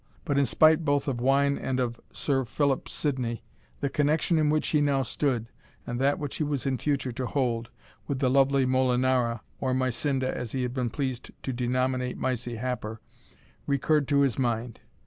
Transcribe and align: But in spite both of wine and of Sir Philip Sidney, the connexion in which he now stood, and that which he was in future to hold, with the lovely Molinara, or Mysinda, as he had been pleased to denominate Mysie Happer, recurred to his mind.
But 0.25 0.39
in 0.39 0.47
spite 0.47 0.83
both 0.83 1.07
of 1.07 1.21
wine 1.21 1.59
and 1.59 1.79
of 1.79 2.01
Sir 2.11 2.43
Philip 2.43 2.89
Sidney, 2.89 3.43
the 3.81 3.87
connexion 3.87 4.39
in 4.39 4.49
which 4.49 4.69
he 4.69 4.81
now 4.81 5.03
stood, 5.03 5.45
and 5.85 5.99
that 5.99 6.17
which 6.17 6.37
he 6.37 6.43
was 6.43 6.65
in 6.65 6.79
future 6.79 7.11
to 7.11 7.27
hold, 7.27 7.69
with 8.07 8.17
the 8.17 8.27
lovely 8.27 8.65
Molinara, 8.65 9.41
or 9.59 9.75
Mysinda, 9.75 10.35
as 10.35 10.53
he 10.53 10.63
had 10.63 10.73
been 10.73 10.89
pleased 10.89 11.29
to 11.43 11.53
denominate 11.53 12.17
Mysie 12.17 12.55
Happer, 12.55 12.99
recurred 13.67 14.07
to 14.07 14.21
his 14.21 14.39
mind. 14.39 14.79